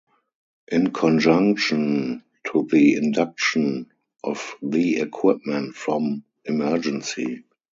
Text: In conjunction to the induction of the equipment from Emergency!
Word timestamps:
In 0.67 0.93
conjunction 0.93 2.23
to 2.47 2.67
the 2.71 2.95
induction 2.95 3.91
of 4.23 4.55
the 4.59 4.97
equipment 4.99 5.75
from 5.75 6.23
Emergency! 6.43 7.43